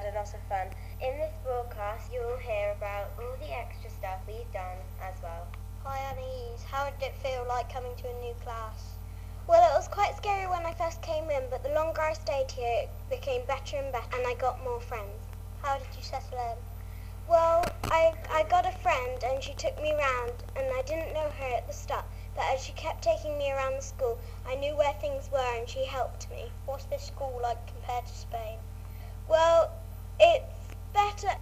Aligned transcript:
had 0.00 0.14
a 0.14 0.16
lot 0.16 0.32
of 0.32 0.40
fun. 0.48 0.66
In 1.02 1.18
this 1.18 1.32
broadcast, 1.44 2.10
you'll 2.10 2.38
hear 2.38 2.72
about 2.72 3.12
all 3.18 3.36
the 3.38 3.52
extra 3.52 3.90
stuff 3.90 4.18
we've 4.26 4.50
done 4.50 4.80
as 5.02 5.20
well. 5.22 5.46
Hi 5.84 5.98
Annalise, 6.10 6.64
how 6.64 6.88
did 6.88 7.08
it 7.08 7.14
feel 7.16 7.44
like 7.46 7.72
coming 7.72 7.92
to 7.96 8.08
a 8.08 8.20
new 8.20 8.32
class? 8.42 8.96
Well, 9.46 9.60
it 9.60 9.76
was 9.76 9.88
quite 9.88 10.16
scary 10.16 10.46
when 10.46 10.64
I 10.64 10.72
first 10.72 11.02
came 11.02 11.28
in, 11.28 11.42
but 11.50 11.62
the 11.62 11.74
longer 11.74 12.00
I 12.00 12.14
stayed 12.14 12.50
here, 12.50 12.84
it 12.84 12.90
became 13.10 13.44
better 13.46 13.76
and 13.76 13.92
better, 13.92 14.16
and 14.16 14.26
I 14.26 14.34
got 14.40 14.64
more 14.64 14.80
friends. 14.80 15.20
How 15.60 15.76
did 15.76 15.88
you 15.94 16.02
settle 16.02 16.38
in? 16.38 16.56
Well, 17.28 17.62
I, 17.84 18.14
I 18.30 18.44
got 18.44 18.64
a 18.64 18.72
friend, 18.78 19.22
and 19.22 19.42
she 19.42 19.52
took 19.52 19.76
me 19.82 19.92
around, 19.92 20.32
and 20.56 20.66
I 20.78 20.82
didn't 20.86 21.12
know 21.12 21.28
her 21.28 21.56
at 21.56 21.66
the 21.66 21.74
start, 21.74 22.06
but 22.34 22.44
as 22.54 22.64
she 22.64 22.72
kept 22.72 23.04
taking 23.04 23.36
me 23.36 23.52
around 23.52 23.76
the 23.76 23.82
school, 23.82 24.18
I 24.48 24.54
knew 24.54 24.76
where 24.76 24.94
things 24.94 25.28
were, 25.30 25.58
and 25.58 25.68
she 25.68 25.84
helped 25.84 26.30
me. 26.30 26.50
What's 26.64 26.84
this 26.84 27.02
school 27.02 27.38
like 27.42 27.58
compared 27.66 28.06
to 28.06 28.14
Spain? 28.14 28.56
Well, 29.28 29.70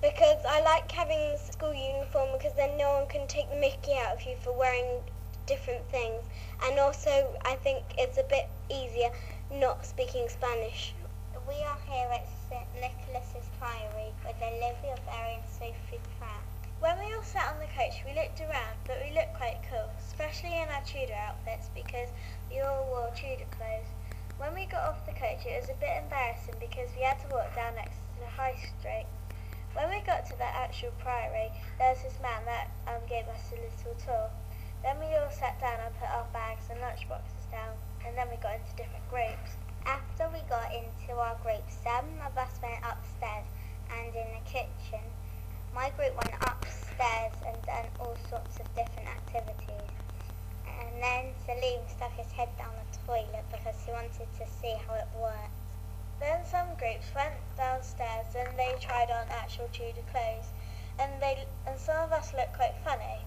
because 0.00 0.38
I 0.46 0.60
like 0.62 0.90
having 0.92 1.18
the 1.18 1.38
school 1.38 1.74
uniform 1.74 2.28
because 2.32 2.54
then 2.54 2.78
no 2.78 2.98
one 2.98 3.08
can 3.08 3.26
take 3.26 3.50
the 3.50 3.56
mickey 3.56 3.94
out 3.98 4.14
of 4.14 4.22
you 4.22 4.36
for 4.40 4.52
wearing 4.56 5.02
different 5.46 5.82
things. 5.90 6.22
And 6.62 6.78
also, 6.78 7.34
I 7.44 7.56
think 7.56 7.82
it's 7.98 8.18
a 8.18 8.22
bit 8.22 8.48
easier 8.70 9.10
not 9.50 9.84
speaking 9.84 10.28
Spanish. 10.28 10.94
We 11.48 11.54
are 11.64 11.78
here 11.88 12.06
at 12.12 12.28
St 12.48 12.68
Nicholas's 12.76 13.48
Priory 13.58 14.12
with 14.24 14.38
the 14.38 14.46
Olivia 14.46 14.94
Berry 15.06 15.40
and 15.40 15.48
Sophie 15.50 16.00
Pratt. 16.18 16.44
When 16.78 16.98
we 17.00 17.12
all 17.14 17.24
sat 17.24 17.50
on 17.50 17.58
the 17.58 17.72
coach, 17.74 18.04
we 18.06 18.14
looked 18.14 18.40
around, 18.40 18.78
but 18.86 19.02
we 19.02 19.10
looked 19.16 19.34
quite 19.34 19.58
cool, 19.68 19.90
especially 19.98 20.54
in 20.54 20.68
our 20.68 20.84
Tudor 20.86 21.16
outfits 21.16 21.70
because 21.74 22.08
we 22.50 22.60
all 22.60 22.86
wore 22.86 23.10
Tudor 23.16 23.50
clothes. 23.50 23.90
When 24.36 24.54
we 24.54 24.66
got 24.66 24.86
off 24.86 25.06
the 25.06 25.12
coach, 25.12 25.42
it 25.42 25.58
was 25.58 25.70
a 25.70 25.80
bit 25.80 25.90
embarrassing 25.98 26.54
because 26.60 26.86
we 26.94 27.02
had 27.02 27.18
to 27.26 27.34
walk 27.34 27.56
down 27.56 27.74
next 27.74 27.98
to 27.98 28.20
the 28.20 28.30
high 28.30 28.54
street. 28.78 29.06
When 29.74 29.90
we 29.90 30.00
got 30.00 30.26
to 30.26 30.36
the 30.36 30.48
actual 30.48 30.90
priory, 30.98 31.52
there 31.78 31.92
was 31.92 32.02
this 32.02 32.18
man 32.22 32.44
that 32.46 32.68
um, 32.86 33.02
gave 33.08 33.28
us 33.28 33.52
a 33.52 33.60
little 33.60 33.94
tour. 34.00 34.30
Then 34.82 34.98
we 34.98 35.12
all 35.14 35.30
sat 35.30 35.60
down 35.60 35.78
and 35.84 35.94
put 36.00 36.08
our 36.08 36.26
bags 36.32 36.64
and 36.70 36.80
lunchboxes 36.80 37.50
down, 37.50 37.76
and 38.06 38.16
then 38.16 38.28
we 38.30 38.36
got 38.40 38.56
into 38.56 38.72
different 38.76 39.04
groups. 39.10 39.58
After 39.84 40.28
we 40.32 40.40
got 40.48 40.72
into 40.72 41.12
our 41.18 41.36
groups, 41.42 41.76
some 41.84 42.06
of 42.24 42.36
us 42.36 42.52
went 42.62 42.80
upstairs 42.84 43.46
and 43.90 44.14
in 44.14 44.28
the 44.34 44.44
kitchen. 44.48 45.04
My 45.74 45.90
group 45.90 46.16
went 46.16 46.34
upstairs 46.48 47.34
and 47.46 47.56
done 47.64 47.86
all 48.00 48.16
sorts 48.28 48.58
of 48.60 48.66
different 48.74 49.08
activities. 49.08 49.88
And 50.64 51.02
then 51.02 51.34
Salim 51.46 51.80
stuck 51.88 52.12
his 52.16 52.30
head 52.32 52.48
down 52.56 52.72
the 52.72 52.98
toilet 53.06 53.44
because 53.50 53.76
he 53.84 53.92
wanted 53.92 54.28
to 54.38 54.44
see 54.60 54.74
how 54.86 54.94
it 54.94 55.08
worked. 55.20 55.54
Then 56.20 56.44
some 56.44 56.74
groups 56.78 57.06
went 57.14 57.34
downstairs 57.58 58.26
and 58.38 58.48
they 58.56 58.74
tried 58.80 59.10
on 59.10 59.26
actual 59.28 59.68
Tudor 59.72 60.06
clothes, 60.10 60.46
and 60.98 61.10
they 61.20 61.44
and 61.66 61.78
some 61.78 61.96
of 61.98 62.12
us 62.12 62.32
looked 62.32 62.54
quite 62.54 62.74
funny. 62.84 63.18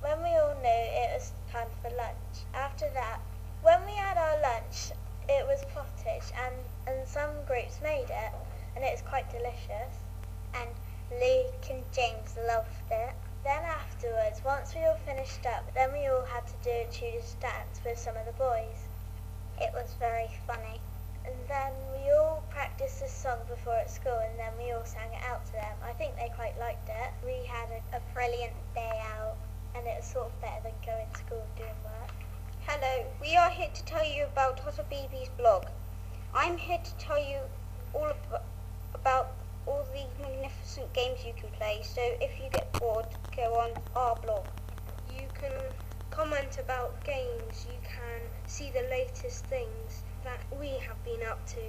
When 0.00 0.22
we 0.22 0.30
all 0.38 0.54
knew 0.62 0.82
it 1.02 1.10
was 1.12 1.32
time 1.52 1.68
for 1.82 1.90
lunch. 1.90 2.46
After 2.54 2.88
that, 2.94 3.18
when 3.62 3.84
we 3.84 3.92
had 3.92 4.16
our 4.16 4.40
lunch, 4.40 4.92
it 5.28 5.46
was 5.46 5.64
pottage, 5.74 6.32
and 6.32 6.54
and 6.86 7.06
some 7.06 7.44
groups 7.46 7.80
made 7.82 8.08
it, 8.08 8.32
and 8.74 8.84
it 8.84 8.92
was 8.92 9.02
quite 9.02 9.28
delicious. 9.30 9.92
And 10.54 10.70
Luke 11.10 11.66
and 11.68 11.84
James 11.92 12.36
loved 12.46 12.70
it. 12.90 13.14
Then 13.42 13.62
afterwards, 13.64 14.40
once 14.44 14.74
we 14.74 14.84
all 14.84 14.98
finished 15.04 15.44
up, 15.46 15.74
then 15.74 15.92
we 15.92 16.06
all 16.06 16.24
had 16.24 16.46
to 16.46 16.54
do 16.62 16.70
a 16.70 16.86
Tudor 16.92 17.26
dance 17.40 17.80
with 17.84 17.98
some 17.98 18.16
of 18.16 18.26
the 18.26 18.38
boys. 18.38 18.86
It 19.60 19.72
was 19.74 19.94
very 19.98 20.30
funny. 20.46 20.80
And 21.24 21.34
then 21.48 21.72
we 21.92 22.10
all 22.12 22.39
practiced 22.60 23.00
this 23.00 23.10
song 23.10 23.38
before 23.48 23.72
at 23.72 23.88
school 23.90 24.20
and 24.20 24.38
then 24.38 24.52
we 24.58 24.70
all 24.70 24.84
sang 24.84 25.08
it 25.16 25.24
out 25.24 25.46
to 25.46 25.52
them. 25.52 25.72
I 25.82 25.92
think 25.92 26.14
they 26.16 26.30
quite 26.36 26.60
liked 26.60 26.90
it. 26.90 27.10
We 27.24 27.48
had 27.48 27.70
a, 27.72 27.96
a 27.96 28.00
brilliant 28.12 28.52
day 28.74 29.00
out 29.16 29.38
and 29.74 29.86
it 29.86 29.96
was 29.96 30.04
sort 30.04 30.26
of 30.26 30.40
better 30.42 30.64
than 30.64 30.76
going 30.84 31.08
to 31.10 31.16
school 31.16 31.40
and 31.40 31.56
doing 31.56 31.80
work. 31.82 32.12
Hello, 32.68 33.06
we 33.18 33.34
are 33.34 33.48
here 33.48 33.70
to 33.72 33.84
tell 33.86 34.04
you 34.04 34.24
about 34.24 34.60
BB's 34.90 35.30
blog. 35.38 35.64
I'm 36.34 36.58
here 36.58 36.76
to 36.84 36.94
tell 36.96 37.16
you 37.16 37.38
all 37.94 38.12
ab- 38.12 38.42
about 38.92 39.32
all 39.64 39.86
the 39.94 40.04
magnificent 40.22 40.92
games 40.92 41.20
you 41.24 41.32
can 41.40 41.48
play, 41.56 41.80
so 41.82 42.02
if 42.20 42.38
you 42.38 42.50
get 42.52 42.70
bored, 42.78 43.06
go 43.34 43.56
on 43.56 43.70
our 43.96 44.16
blog. 44.16 44.44
You 45.08 45.28
can 45.32 45.56
comment 46.10 46.58
about 46.62 47.02
games, 47.04 47.66
you 47.72 47.78
can 47.88 48.20
see 48.44 48.70
the 48.70 48.86
latest 48.90 49.46
things 49.46 50.04
that 50.24 50.40
we 50.60 50.76
have 50.86 51.02
been 51.06 51.26
up 51.26 51.46
to. 51.56 51.64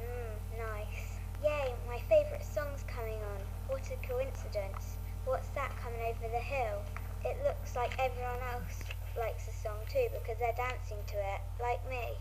Mmm, 0.00 0.58
nice. 0.58 1.18
Yay, 1.44 1.74
my 1.86 1.98
favourite 2.08 2.44
song's 2.44 2.82
coming 2.86 3.20
on. 3.34 3.40
What 3.68 3.82
a 3.92 4.06
coincidence. 4.08 4.97
What's 5.28 5.52
that 5.60 5.76
coming 5.84 6.00
over 6.08 6.24
the 6.32 6.40
hill? 6.40 6.80
It 7.22 7.36
looks 7.44 7.76
like 7.76 7.92
everyone 8.00 8.40
else 8.48 8.80
likes 9.12 9.44
the 9.44 9.52
song 9.52 9.76
too 9.92 10.08
because 10.16 10.40
they're 10.40 10.56
dancing 10.56 10.96
to 11.04 11.16
it, 11.20 11.40
like 11.60 11.84
me. 11.84 12.16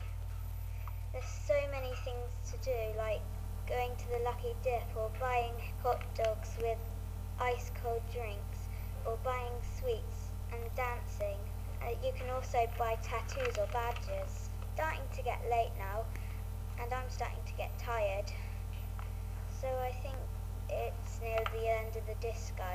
There's 1.14 1.32
so 1.48 1.56
many 1.72 1.96
things 2.04 2.28
to 2.52 2.60
do, 2.60 2.76
like 3.00 3.24
going 3.64 3.96
to 3.96 4.08
the 4.12 4.20
Lucky 4.28 4.52
Dip 4.62 4.84
or 4.92 5.08
buying 5.22 5.56
hot 5.82 6.04
dogs 6.20 6.52
with 6.60 6.84
ice 7.40 7.72
cold 7.82 8.04
drinks 8.12 8.68
or 9.06 9.16
buying 9.24 9.56
sweets 9.80 10.36
and 10.52 10.60
dancing. 10.76 11.40
Uh, 11.80 11.96
you 12.04 12.12
can 12.12 12.28
also 12.30 12.68
buy 12.78 13.00
tattoos 13.08 13.56
or 13.58 13.72
badges. 13.72 14.52
Starting 14.76 15.08
to 15.16 15.24
get 15.24 15.40
late 15.50 15.72
now 15.80 16.04
and 16.76 16.92
I'm 16.92 17.08
starting 17.08 17.40
to 17.48 17.54
get 17.56 17.72
tired. 17.80 18.28
So 19.62 19.68
I 19.80 19.96
think 20.04 20.20
it's 20.68 21.22
near 21.24 21.40
the 21.56 21.72
end 21.72 21.96
of 21.96 22.04
the 22.04 22.20
disco. 22.20 22.68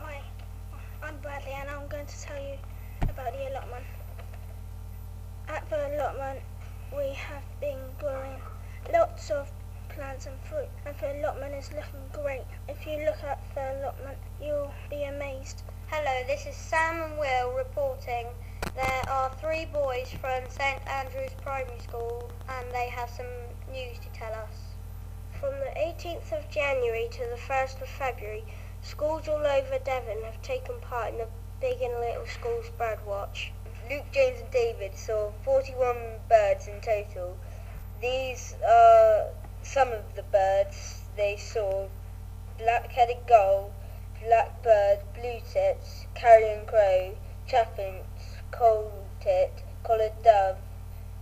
Hi, 0.00 0.22
I'm 1.02 1.16
Bradley 1.22 1.50
and 1.58 1.68
I'm 1.68 1.88
going 1.88 2.06
to 2.06 2.20
tell 2.22 2.40
you 2.40 2.56
about 3.02 3.32
the 3.32 3.50
allotment. 3.50 3.84
At 5.48 5.68
the 5.68 5.88
allotment 5.88 6.38
we 6.96 7.14
have 7.14 7.42
been 7.60 7.80
growing 7.98 8.38
lots 8.92 9.30
of 9.30 9.50
plants 9.88 10.26
and 10.26 10.38
fruit 10.48 10.68
and 10.86 10.94
the 11.00 11.18
allotment 11.18 11.54
is 11.54 11.72
looking 11.72 12.06
great. 12.12 12.44
If 12.68 12.86
you 12.86 13.04
look 13.06 13.24
at 13.24 13.42
the 13.56 13.80
allotment 13.80 14.18
you'll 14.40 14.72
be 14.88 15.02
amazed. 15.02 15.62
Hello, 15.88 16.22
this 16.28 16.46
is 16.46 16.54
Sam 16.54 17.02
and 17.02 17.18
Will 17.18 17.56
reporting. 17.56 18.26
There 18.76 19.02
are 19.08 19.34
three 19.40 19.64
boys 19.64 20.12
from 20.20 20.48
St 20.48 20.80
Andrew's 20.86 21.34
Primary 21.42 21.80
School 21.80 22.30
and 22.48 22.70
they 22.70 22.88
have 22.88 23.10
some 23.10 23.26
news 23.72 23.98
to 23.98 24.08
tell 24.16 24.32
us. 24.32 24.76
From 25.40 25.54
the 25.58 25.72
18th 25.76 26.32
of 26.38 26.48
January 26.50 27.08
to 27.10 27.18
the 27.18 27.40
1st 27.52 27.82
of 27.82 27.88
February, 27.88 28.44
schools 28.82 29.28
all 29.28 29.46
over 29.46 29.78
Devon 29.84 30.22
have 30.24 30.40
taken 30.42 30.74
part 30.80 31.12
in 31.12 31.18
the 31.18 31.28
Big 31.60 31.80
and 31.82 31.94
Little 32.00 32.26
Schools 32.26 32.66
Bird 32.78 33.04
Watch. 33.06 33.52
Luke, 33.90 34.06
James 34.12 34.40
and 34.40 34.50
David 34.50 34.96
saw 34.96 35.32
41 35.44 35.96
birds 36.28 36.68
in 36.68 36.80
total. 36.80 37.36
These 38.00 38.54
are 38.66 39.28
some 39.62 39.92
of 39.92 40.14
the 40.14 40.22
birds 40.24 41.02
they 41.16 41.36
saw. 41.36 41.88
Black-headed 42.58 43.26
gull, 43.26 43.72
blackbird, 44.22 45.00
blue 45.14 45.40
tits, 45.52 46.06
carrion 46.14 46.66
crow, 46.66 47.16
chaffinch, 47.46 48.04
coal 48.50 48.92
tit, 49.20 49.62
collared 49.82 50.22
dove 50.22 50.56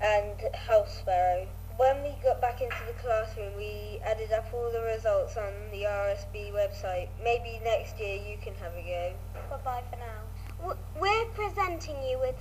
and 0.00 0.54
house 0.54 0.98
sparrow. 0.98 1.46
when 1.76 2.02
we 2.02 2.10
got 2.22 2.40
back 2.40 2.60
into 2.60 2.76
the 2.86 2.92
classroom, 2.94 3.54
we 3.56 3.75
added 4.16 4.32
up 4.32 4.46
all 4.54 4.70
the 4.70 4.80
results 4.80 5.36
on 5.36 5.52
the 5.70 5.82
RSB 5.82 6.50
website. 6.52 7.08
Maybe 7.22 7.60
next 7.62 8.00
year 8.00 8.16
you 8.16 8.38
can 8.40 8.54
have 8.54 8.72
a 8.72 8.82
go. 8.82 9.12
Bye-bye 9.50 9.82
for 9.90 9.96
now. 9.96 10.74
We're 10.98 11.24
presenting 11.34 11.96
you 12.02 12.18
with 12.18 12.36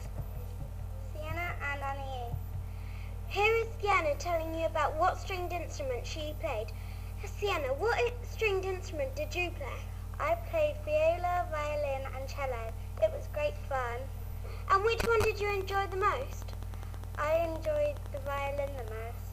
Sienna 1.11 1.51
and 1.73 1.81
Annie. 1.81 2.33
Here 3.27 3.53
is 3.55 3.67
Sienna 3.81 4.15
telling 4.15 4.55
you 4.55 4.65
about 4.67 4.95
what 4.95 5.19
stringed 5.19 5.51
instrument 5.51 6.07
she 6.07 6.33
played. 6.39 6.67
Sienna, 7.25 7.67
what 7.73 7.99
stringed 8.23 8.63
instrument 8.63 9.13
did 9.15 9.35
you 9.35 9.51
play? 9.51 9.79
I 10.17 10.35
played 10.49 10.75
viola, 10.85 11.45
violin 11.51 12.07
and 12.15 12.29
cello. 12.29 12.71
It 13.03 13.11
was 13.11 13.27
great 13.33 13.57
fun. 13.67 13.99
And 14.71 14.81
which 14.85 15.03
one 15.03 15.19
did 15.23 15.41
you 15.41 15.53
enjoy 15.53 15.87
the 15.91 15.97
most? 15.97 16.53
I 17.17 17.53
enjoyed 17.53 17.99
the 18.13 18.19
violin 18.19 18.69
the 18.77 18.93
most. 18.93 19.24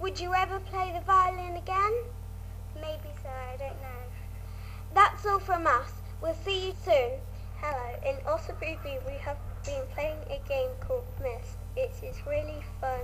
Would 0.00 0.20
you 0.20 0.32
ever 0.32 0.60
play 0.60 0.92
the 0.94 1.04
violin 1.04 1.56
again? 1.56 1.92
Maybe 2.76 3.10
so, 3.20 3.28
I 3.28 3.56
don't 3.56 3.82
know. 3.82 4.04
That's 4.94 5.26
all 5.26 5.40
from 5.40 5.66
us. 5.66 5.90
We'll 6.22 6.38
see 6.44 6.66
you 6.68 6.72
soon. 6.84 7.18
Hello, 7.60 7.98
in 8.06 8.14
Ossabubi 8.24 9.04
we 9.04 9.14
have 9.18 9.38
been 9.64 9.82
playing 9.94 10.20
a 10.30 10.38
game 10.48 10.70
called 10.78 11.04
Myst. 11.20 11.58
It 11.76 11.90
is 12.00 12.14
really 12.28 12.62
fun. 12.80 13.00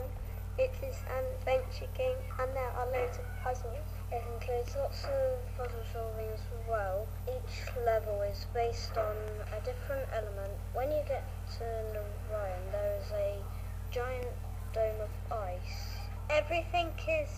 It 0.57 0.73
is 0.85 0.95
an 1.19 1.25
adventure 1.41 1.91
game 1.99 2.17
and 2.39 2.55
there 2.55 2.71
are 2.71 2.87
loads 2.87 3.19
of 3.19 3.27
puzzles. 3.43 3.91
It 4.13 4.23
includes 4.33 4.77
lots 4.79 5.03
of 5.03 5.57
puzzle 5.59 5.83
solving 5.93 6.31
as 6.33 6.47
well. 6.69 7.09
Each 7.27 7.75
level 7.85 8.23
is 8.23 8.47
based 8.55 8.97
on 8.97 9.17
a 9.51 9.59
different 9.67 10.07
element. 10.15 10.53
When 10.73 10.93
you 10.93 11.03
get 11.09 11.27
to 11.59 11.65
Narayan, 11.93 12.63
there 12.71 13.01
is 13.03 13.11
a 13.11 13.43
giant 13.91 14.31
dome 14.73 15.01
of 15.03 15.33
ice. 15.33 15.94
Everything 16.31 16.89
is 17.07 17.29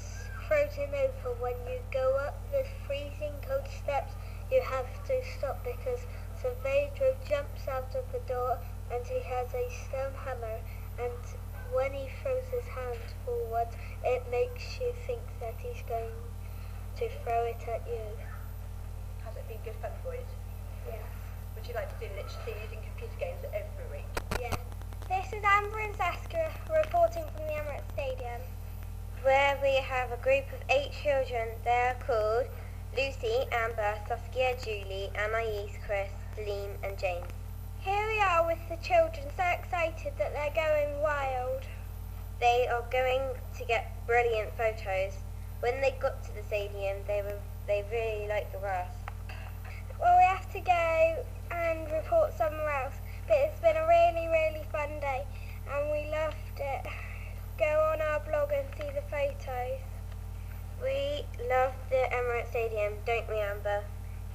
frozen 0.46 0.88
over 0.94 1.34
when 1.40 1.54
you 1.66 1.80
go 1.92 2.16
up 2.24 2.38
the 2.52 2.64
freezing 2.86 3.34
cold 3.46 3.66
steps. 3.82 4.12
You 4.50 4.62
have 4.62 4.86
to 5.06 5.20
stop 5.36 5.64
because 5.64 6.06
Saavedro 6.40 7.16
jumps 7.28 7.66
out 7.66 7.94
of 7.96 8.04
the 8.12 8.20
door 8.28 8.58
and 8.92 9.04
he 9.04 9.20
has 9.26 9.48
a 9.54 9.66
stone 9.88 10.14
hammer 10.24 10.60
and 11.02 11.12
when 11.74 11.92
he 11.92 12.08
throws 12.22 12.46
his 12.54 12.64
hand 12.66 13.02
forward 13.24 13.66
it 14.04 14.22
makes 14.30 14.78
you 14.78 14.92
think 15.04 15.20
that 15.40 15.54
he's 15.58 15.82
going 15.88 16.14
to 16.96 17.08
throw 17.24 17.44
it 17.44 17.60
at 17.66 17.82
you. 17.88 18.06
Has 19.24 19.34
it 19.36 19.48
been 19.48 19.58
good 19.64 19.74
fun 19.82 19.90
for 20.04 20.14
you? 20.14 20.22
Yes. 20.86 21.02
Would 21.56 21.66
you 21.66 21.74
like 21.74 21.90
to 21.90 22.06
do 22.06 22.12
literally 22.14 22.54
using 22.62 22.78
computer 22.86 23.18
games 23.18 23.42
every 23.50 23.98
week? 23.98 24.10
Yeah. 24.40 24.54
This 25.08 25.32
is 25.32 25.42
Amber 25.42 25.80
and 25.80 25.96
Saskia 25.96 26.52
reporting 26.70 27.24
from 27.34 27.46
the 27.46 27.52
Emirates 27.52 27.90
Stadium. 27.92 28.40
Where 29.22 29.58
we 29.60 29.76
have 29.76 30.12
a 30.12 30.22
group 30.22 30.44
of 30.52 30.60
eight 30.70 30.92
children. 30.92 31.48
They 31.64 31.70
are 31.90 31.96
called 32.06 32.46
Lucy, 32.96 33.44
Amber, 33.52 33.98
Saskia, 34.08 34.54
Julie, 34.62 35.10
Anais, 35.18 35.72
Chris, 35.84 36.10
Liam 36.38 36.70
and 36.84 36.96
James. 36.98 37.26
Here 37.80 38.06
we 38.06 38.20
are 38.20 38.46
with 38.46 38.58
the 38.68 38.76
children 38.76 39.26
so 39.36 39.44
excited 39.44 40.12
that 40.18 40.32
they're 40.32 40.54
going 40.54 41.02
wild. 41.02 41.62
They 42.40 42.68
are 42.68 42.84
going 42.90 43.34
to 43.58 43.64
get 43.64 43.92
brilliant 44.06 44.50
photos. 44.56 45.12
When 45.60 45.80
they 45.80 45.94
got 46.00 46.22
to 46.24 46.34
the 46.34 46.42
stadium, 46.46 46.98
they 47.06 47.22
were 47.22 47.38
they 47.66 47.84
really 47.90 48.28
liked 48.28 48.52
the 48.52 48.58
grass. 48.58 48.92
Well, 50.00 50.16
we 50.16 50.24
have 50.24 50.52
to 50.52 50.60
go 50.60 51.24
and 51.50 51.90
report 51.90 52.32
somewhere 52.36 52.84
else, 52.84 52.94
but 53.26 53.36
it's 53.38 53.60
been 53.60 53.76
a 53.76 53.86
really, 53.86 54.28
really 54.28 54.64
fun 54.70 55.00
day, 55.00 55.26
and 55.68 55.90
we 55.90 56.10
loved 56.10 56.36
it. 56.58 56.86
Go 57.58 57.64
on 57.90 58.02
our 58.02 58.20
blog 58.20 58.52
and 58.52 58.68
see 58.76 58.92
the 58.92 59.00
photos. 59.08 59.80
We 60.82 61.24
love 61.48 61.72
the 61.88 62.04
Emirates 62.12 62.50
Stadium, 62.50 62.92
don't 63.06 63.26
we, 63.30 63.40
Amber? 63.40 63.82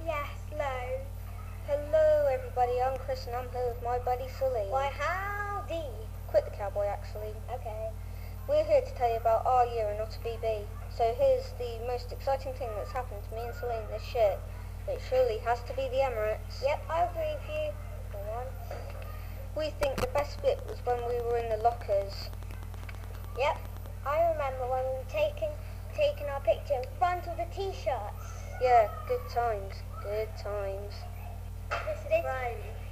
Yes, 0.04 0.26
loads. 0.50 1.06
Hello, 1.68 2.26
everybody. 2.26 2.82
I'm 2.82 2.98
Chris, 2.98 3.28
and 3.28 3.36
I'm 3.36 3.48
here 3.52 3.68
with 3.68 3.80
my 3.84 4.00
buddy 4.00 4.26
Sully. 4.40 4.66
Why, 4.70 4.90
howdy. 4.98 5.86
Quit 6.26 6.46
the 6.46 6.50
cowboy, 6.50 6.86
actually. 6.86 7.30
Okay. 7.54 7.90
We're 8.48 8.64
here 8.64 8.80
to 8.80 8.94
tell 8.96 9.08
you 9.08 9.18
about 9.18 9.46
our 9.46 9.66
year 9.66 9.86
in 9.94 10.00
Otter 10.00 10.18
BB. 10.26 10.66
So 10.90 11.14
here's 11.16 11.46
the 11.62 11.78
most 11.86 12.10
exciting 12.10 12.54
thing 12.54 12.70
that's 12.74 12.90
happened 12.90 13.22
to 13.30 13.36
me 13.36 13.46
and 13.46 13.54
Celine 13.54 13.86
this 13.92 14.12
year. 14.16 14.34
It 14.88 15.00
surely 15.08 15.38
has 15.46 15.60
to 15.70 15.72
be 15.74 15.86
the 15.94 16.02
Emirates. 16.02 16.58
Yep, 16.60 16.82
I 16.90 17.02
agree 17.04 17.38
with 17.38 17.46
you. 17.54 17.70
Go 18.10 18.18
on. 18.34 18.46
We 19.54 19.70
think 19.78 20.00
the 20.00 20.08
best 20.08 20.42
bit 20.42 20.58
was 20.66 20.84
when 20.84 20.98
we 21.06 21.22
were 21.22 21.38
in 21.38 21.50
the 21.50 21.62
lockers. 21.62 22.30
Yep, 23.38 23.56
I 24.04 24.30
remember 24.32 24.68
when 24.68 24.84
we 24.84 24.98
were 25.00 25.08
taking, 25.08 25.48
taking 25.96 26.26
our 26.28 26.40
picture 26.40 26.74
in 26.74 26.84
front 26.98 27.26
of 27.26 27.36
the 27.38 27.46
t-shirts. 27.54 28.28
Yeah, 28.60 28.88
good 29.08 29.24
times, 29.32 29.72
good 30.02 30.28
times. 30.36 30.92
This 31.70 32.00
is, 32.12 32.24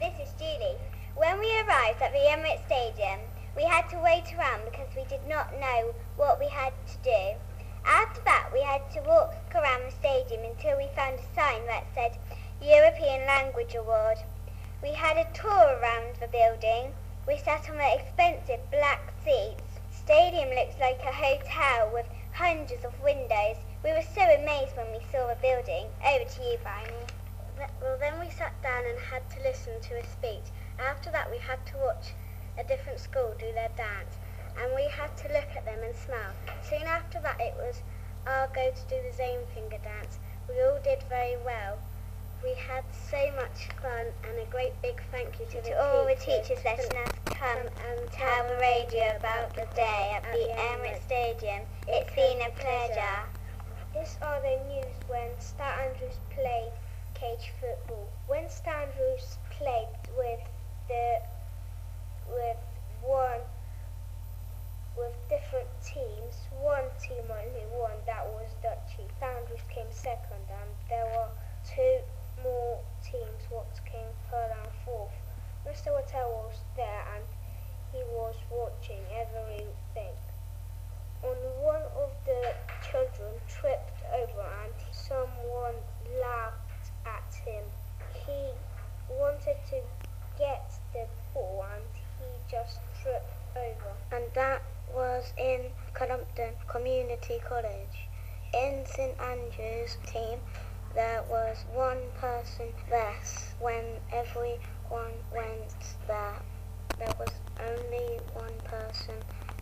this 0.01 0.29
is 0.29 0.35
Julie. 0.39 0.81
When 1.15 1.39
we 1.39 1.61
arrived 1.61 2.01
at 2.01 2.13
the 2.13 2.25
Emirates 2.33 2.65
Stadium, 2.65 3.21
we 3.55 3.65
had 3.65 3.91
to 3.91 3.99
wait 3.99 4.33
around 4.33 4.63
because 4.65 4.89
we 4.97 5.05
did 5.05 5.27
not 5.29 5.53
know 5.61 5.93
what 6.17 6.41
we 6.41 6.49
had 6.49 6.73
to 6.89 6.97
do. 7.05 7.37
After 7.85 8.23
that, 8.25 8.49
we 8.51 8.63
had 8.63 8.91
to 8.93 9.01
walk 9.03 9.35
around 9.55 9.83
the 9.85 9.93
stadium 9.93 10.41
until 10.45 10.79
we 10.79 10.89
found 10.97 11.19
a 11.19 11.35
sign 11.35 11.67
that 11.67 11.85
said 11.95 12.17
European 12.63 13.27
Language 13.27 13.75
Award. 13.75 14.17
We 14.83 14.93
had 14.93 15.19
a 15.19 15.31
tour 15.35 15.77
around 15.81 16.17
the 16.19 16.29
building. 16.29 16.95
We 17.29 17.37
sat 17.37 17.69
on 17.69 17.77
the 17.77 17.95
expensive 17.95 18.61
black 18.71 19.13
seats. 19.23 19.69
stadium 20.11 20.51
looks 20.51 20.75
like 20.81 20.99
a 21.07 21.12
hotel 21.12 21.89
with 21.95 22.07
hundreds 22.33 22.85
of 22.85 22.91
windows. 23.01 23.55
We 23.85 23.93
were 23.93 24.03
so 24.03 24.23
amazed 24.23 24.75
when 24.75 24.91
we 24.91 24.99
saw 25.07 25.29
the 25.31 25.39
building. 25.39 25.87
Over 26.03 26.27
to 26.27 26.43
you, 26.51 26.59
Viney. 26.67 27.07
Well, 27.81 27.97
then 28.01 28.19
we 28.19 28.29
sat 28.29 28.61
down 28.61 28.83
and 28.91 28.99
had 28.99 29.23
to 29.31 29.43
listen 29.47 29.81
to 29.81 29.95
a 29.95 30.03
speech. 30.03 30.51
After 30.81 31.12
that, 31.12 31.31
we 31.31 31.39
had 31.39 31.65
to 31.67 31.79
watch 31.79 32.11
a 32.59 32.65
different 32.65 32.99
school 32.99 33.37
do 33.39 33.55
their 33.55 33.71
dance, 33.77 34.19
and 34.59 34.75
we 34.75 34.91
had 34.91 35.17
to 35.19 35.31
look 35.31 35.47
at 35.55 35.65
them 35.65 35.79
and 35.79 35.95
smile. 35.95 36.35
Soon 36.69 36.91
after 36.91 37.21
that, 37.21 37.39
it 37.39 37.55
was 37.55 37.81
our 38.27 38.49
go 38.49 38.67
to 38.67 38.85
do 38.91 38.99
the 39.06 39.15
Zane 39.17 39.47
finger 39.55 39.79
dance. 39.79 40.19
We 40.49 40.61
all 40.61 40.81
did 40.83 41.05
very 41.09 41.37
well. 41.47 41.79
We 42.43 42.55
had 42.55 42.85
so 43.11 43.31
much 43.37 43.69
fun, 43.82 44.06
and 44.25 44.39
a 44.39 44.51
great 44.51 44.73
big 44.81 45.03
thank 45.13 45.39
you 45.39 45.47
to, 45.51 45.61
the 45.61 45.79
all 45.79 46.06
the 46.06 46.15
teachers 46.15 46.65
letting 46.65 46.97
us 46.97 47.13
come 47.27 47.69
and 47.69 48.11
tell 48.13 48.49
the 48.49 48.56
radio 48.56 49.15
about 49.17 49.55
the 49.55 49.67
day 49.77 50.17
at 50.17 50.23
the 50.32 50.49
Emirates 50.56 51.03
Stadium. 51.05 51.63
It's 51.87 52.15
been 52.15 52.41
a 52.41 52.51
pleasure. 52.56 53.29
These 53.93 54.17
are 54.23 54.41
the 54.41 54.56
news 54.73 54.97
when 55.09 55.29
Star 55.39 55.81
Andrews 55.85 56.17
played 56.31 56.73
cage 57.13 57.53
football. 57.61 58.09
When 58.27 58.49
Star 58.49 58.89
Andrews 58.89 59.37
played 59.51 59.93
with 60.17 60.41
the 60.89 61.20
with 62.32 62.56
one 63.03 63.41
with 64.97 65.13
different 65.29 65.69
teams, 65.85 66.49
one 66.63 66.89
team 67.03 67.25
only 67.29 67.67
won. 67.77 67.93
That 68.06 68.25
was 68.32 68.49
Dutchy. 68.63 69.05
Star 69.19 69.37
Andrews 69.37 69.61
came 69.69 69.91
second, 69.91 70.49
and 70.49 70.70
there 70.89 71.05
were 71.05 71.29
two 71.69 72.01
more 72.43 72.81
teams 73.03 73.43
what 73.51 73.69
came 73.85 74.09
third 74.31 74.51
and 74.51 74.73
fourth. 74.85 75.13
Mr. 75.67 75.89
Wattel 75.93 76.31
was 76.47 76.58
there, 76.77 77.05
and 77.15 77.25
he 77.93 77.99
was 78.15 78.35
watching 78.51 79.03
everything. 79.13 80.15
Only 81.23 81.53
one 81.61 81.82
of 82.01 82.11
the 82.25 82.55
children 82.91 83.32
tripped 83.47 84.01
over 84.15 84.41
and 84.65 84.73
someone 84.91 85.75
laughed 86.19 86.91
at 87.05 87.35
him. 87.44 87.65
He 88.27 88.53
wanted 89.11 89.56
to 89.69 89.82
get 90.39 90.73
the 90.94 91.06
ball 91.35 91.67
and 91.75 91.85
he 92.19 92.25
just 92.51 92.79
tripped 93.03 93.37
over. 93.55 93.93
And 94.13 94.25
that 94.35 94.63
was 94.94 95.35
in 95.37 95.67
Cullompton 95.93 96.55
Community 97.20 97.46
College. 97.46 98.08
In 98.55 98.86
St 98.86 99.20
Andrew's 99.20 99.98
team, 100.06 100.39
there 100.94 101.22
was 101.29 101.65
one 101.74 101.98
person 102.19 102.72
less 102.91 103.55
when 103.60 103.84
everyone 104.12 105.12
went 105.34 105.74
there. 106.06 106.41
There 106.98 107.12
was 107.19 107.31
only 107.60 108.20
one 108.32 108.55
person 108.65 109.17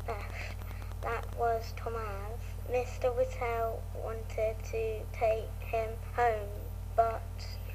left. 0.07 0.57
That 1.03 1.27
was 1.37 1.73
Thomas. 1.77 2.41
Mr. 2.71 3.15
Whittle 3.17 3.83
wanted 4.05 4.57
to 4.71 5.01
take 5.13 5.51
him 5.61 5.91
home, 6.15 6.49
but 6.97 7.23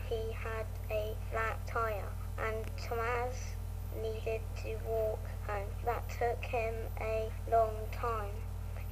he 0.10 0.32
had 0.32 0.66
a 0.92 1.16
flat 1.32 1.60
tire, 1.68 2.10
and 2.38 2.66
Thomas 2.78 3.56
needed 4.02 4.42
to 4.64 4.78
walk 4.88 5.20
home. 5.48 5.68
That 5.86 6.08
took 6.10 6.44
him 6.46 6.74
a 7.02 7.30
long 7.52 7.76
time. 7.92 8.32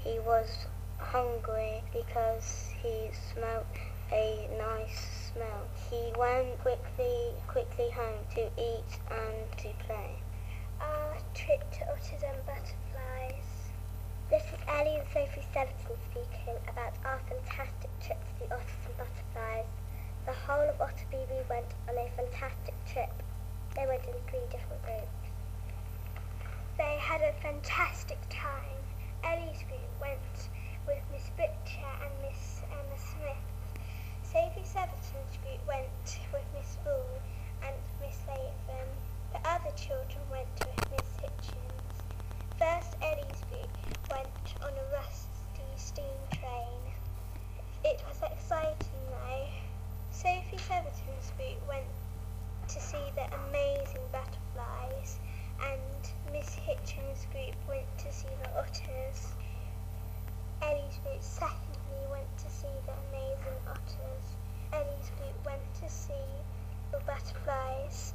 He 0.03 0.17
was 0.17 0.65
hungry 1.01 1.83
because 1.91 2.69
he 2.81 3.09
smelt 3.33 3.65
a 4.11 4.49
nice 4.57 5.31
smell. 5.33 5.63
He 5.89 6.11
went 6.17 6.59
quickly, 6.59 7.33
quickly 7.47 7.89
home 7.91 8.23
to 8.35 8.45
eat 8.57 8.91
and 9.09 9.57
to 9.57 9.69
play. 9.85 10.15
Our 10.79 11.17
trip 11.33 11.69
to 11.71 11.91
otters 11.91 12.23
and 12.23 12.45
butterflies. 12.45 13.49
This 14.29 14.43
is 14.43 14.59
Ellie 14.67 14.95
and 14.95 15.07
Sophie 15.13 15.45
Severton 15.53 15.97
speaking 16.09 16.55
about 16.69 16.93
our 17.03 17.19
fantastic 17.27 17.91
trip 17.99 18.19
to 18.19 18.39
the 18.39 18.53
Otters 18.55 18.85
and 18.87 18.97
Butterflies. 18.97 19.65
The 20.25 20.33
whole 20.33 20.69
of 20.69 20.79
Otter 20.79 21.05
BB 21.11 21.49
went 21.49 21.67
on 21.89 21.97
a 21.97 22.09
fantastic 22.15 22.75
trip. 22.91 23.11
They 23.75 23.85
went 23.87 24.03
in 24.05 24.13
three 24.29 24.47
different 24.51 24.83
groups. 24.83 25.21
They 26.77 26.97
had 26.99 27.21
a 27.21 27.33
fantastic 27.41 28.17
time. 28.29 28.79
Ellie's 29.23 29.63
group 29.63 29.91
went 29.99 30.49
with 30.87 31.03
Miss 31.11 31.29
Butcher 31.37 31.91
and 32.03 32.11
Miss 32.21 32.63
Emma 32.71 32.97
Smith. 32.97 33.37
Sophie 34.23 34.63
Severton's 34.65 35.37
group 35.43 35.61
went 35.67 36.17
with 36.33 36.43
Miss 36.55 36.77
Bull 36.83 37.19
and 37.63 37.75
Miss 37.99 38.17
Latham. 38.27 38.89
The 39.33 39.39
other 39.47 39.71
children 39.75 40.23
went 40.31 40.47
with 40.59 40.91
Miss 40.91 41.09
Hitchens. 41.21 41.95
First, 42.57 42.95
Ellie's 43.01 43.43
group 43.49 43.69
went 44.09 44.27
on 44.63 44.71
a 44.71 44.85
rusty 44.93 45.67
steam 45.75 46.19
train. 46.31 46.81
It 47.83 48.01
was 48.07 48.21
exciting 48.31 49.05
though. 49.09 49.47
Sophie 50.11 50.57
Severton's 50.57 51.31
group 51.37 51.67
went 51.67 51.85
to 52.67 52.79
see 53.01 53.11
the 53.15 53.35
amazing 53.47 54.05
butterflies 54.11 55.19
and 55.63 56.11
Miss 56.31 56.55
Hitchens' 56.55 57.25
group 57.31 57.55
went 57.67 57.85
to 57.99 58.11
see 58.11 58.27
the 58.43 58.49
otters. 58.57 59.33
Ellie's 60.61 60.97
group 61.03 61.21
secondly 61.21 62.03
went 62.11 62.37
to 62.37 62.49
see 62.49 62.75
the 62.85 62.93
amazing 63.09 63.59
otters. 63.67 64.25
Ellie's 64.73 65.11
group 65.17 65.45
went 65.45 65.61
to 65.81 65.89
see 65.89 66.29
the 66.91 66.99
butterflies. 66.99 68.13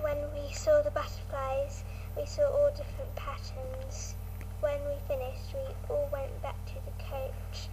When 0.00 0.18
we 0.34 0.52
saw 0.52 0.82
the 0.82 0.90
butterflies, 0.90 1.84
we 2.16 2.26
saw 2.26 2.42
all 2.42 2.70
different 2.70 3.14
patterns. 3.14 4.14
When 4.60 4.78
we 4.84 4.96
finished, 5.08 5.54
we 5.54 5.74
all 5.88 6.08
went 6.12 6.42
back 6.42 6.56
to 6.66 6.74
the 6.84 7.02
coach. 7.02 7.68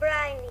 Bryony. 0.00 0.50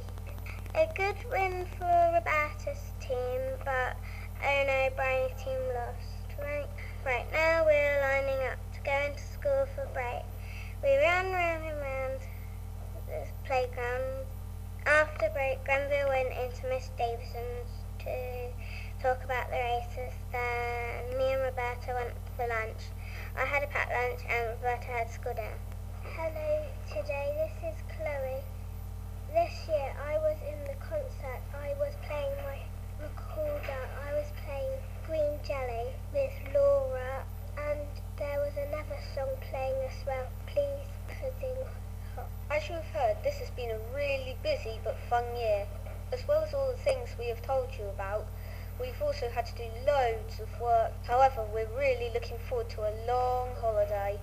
A 0.73 0.87
good 0.95 1.17
win 1.29 1.65
for 1.77 1.83
Roberta's 1.85 2.91
team, 3.01 3.41
but 3.65 3.97
oh 4.41 4.63
no, 4.65 4.89
Bryony's 4.95 5.43
team 5.43 5.59
lost. 5.75 6.39
Right, 6.39 6.67
right 7.05 7.25
now 7.33 7.65
we're 7.65 7.99
lining 8.01 8.47
up 8.47 8.57
to 8.73 8.79
go 8.85 8.95
into 9.05 9.21
school 9.21 9.67
for 9.75 9.85
break. 9.93 10.23
We 10.81 10.95
ran 10.95 11.33
round 11.33 11.63
and 11.65 11.77
round 11.77 12.19
the 13.07 13.27
playground. 13.45 14.25
After 14.85 15.29
break, 15.33 15.63
Granville 15.65 16.07
went 16.07 16.29
into 16.29 16.67
Miss 16.69 16.89
Davison's 16.97 17.67
to 17.99 18.49
talk 19.03 19.23
about 19.25 19.49
the 19.49 19.57
races. 19.57 20.13
Then 20.31 21.17
me 21.17 21.33
and 21.33 21.43
Roberta 21.43 21.93
went 21.93 22.15
for 22.37 22.47
lunch. 22.47 22.95
I 23.35 23.43
had 23.43 23.63
a 23.63 23.67
packed 23.67 23.91
lunch 23.91 24.21
and 24.29 24.55
Roberta 24.55 24.87
had 24.87 25.11
school 25.11 25.33
down. 25.33 25.59
Hello, 26.15 26.65
today 26.87 27.51
this 27.61 27.73
is 27.73 27.81
Chloe. 27.97 28.56
This 29.33 29.67
year 29.67 29.93
I 30.07 30.17
was 30.19 30.37
in 30.47 30.57
the 30.63 30.75
concert. 30.79 31.41
I 31.53 31.73
was 31.77 31.93
playing 32.07 32.31
my 32.45 32.59
recorder. 33.01 33.83
I 34.07 34.13
was 34.13 34.31
playing 34.45 34.79
Green 35.05 35.37
Jelly 35.45 35.91
with 36.13 36.31
Laura 36.53 37.23
and 37.57 37.79
there 38.17 38.39
was 38.39 38.53
another 38.55 38.97
song 39.13 39.29
playing 39.49 39.75
as 39.83 40.05
well. 40.05 40.27
Please, 40.47 40.87
pudding 41.07 41.57
hot. 42.15 42.27
As 42.49 42.69
you 42.69 42.75
have 42.75 42.85
heard, 42.85 43.17
this 43.23 43.35
has 43.39 43.49
been 43.51 43.69
a 43.69 43.79
really 43.93 44.37
busy 44.43 44.79
but 44.83 44.97
fun 45.09 45.25
year. 45.35 45.67
As 46.13 46.25
well 46.25 46.43
as 46.43 46.53
all 46.53 46.71
the 46.71 46.77
things 46.77 47.09
we 47.19 47.27
have 47.27 47.41
told 47.41 47.67
you 47.77 47.83
about, 47.89 48.25
we've 48.79 49.01
also 49.01 49.29
had 49.29 49.45
to 49.47 49.55
do 49.55 49.67
loads 49.85 50.39
of 50.39 50.47
work. 50.61 50.93
However, 51.05 51.43
we're 51.53 51.67
really 51.77 52.09
looking 52.13 52.37
forward 52.47 52.69
to 52.71 52.81
a 52.81 52.95
long 53.05 53.49
holiday. 53.59 54.17